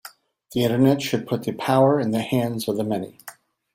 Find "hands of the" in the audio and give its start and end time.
2.23-2.83